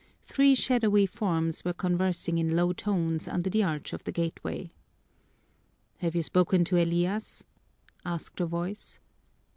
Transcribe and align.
Three 0.23 0.55
shadowy 0.55 1.05
forms 1.05 1.63
were 1.63 1.73
conversing 1.73 2.39
in 2.39 2.55
low 2.55 2.73
tones 2.73 3.27
under 3.27 3.51
the 3.51 3.61
arch 3.61 3.93
of 3.93 4.03
the 4.03 4.11
gateway. 4.11 4.71
"Have 5.99 6.15
you 6.15 6.23
spoken 6.23 6.63
to 6.65 6.77
Elias?" 6.83 7.45
asked 8.03 8.39
a 8.41 8.47
voice. 8.47 8.99